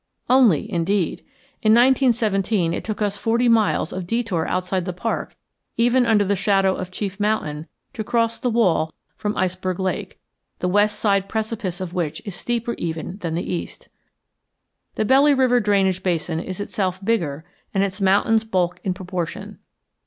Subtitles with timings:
[0.31, 1.19] "Only," indeed!
[1.61, 5.35] In 1917 it took us forty miles of detour outside the park,
[5.77, 10.19] even under the shadow of Chief Mountain, to cross the wall from Iceberg Lake,
[10.57, 13.89] the west side precipice of which is steeper even than the east.
[14.95, 19.59] The Belly River drainage basin is itself bigger, and its mountains bulk in proportion.